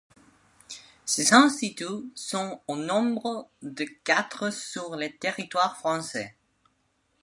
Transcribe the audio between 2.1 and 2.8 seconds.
sont au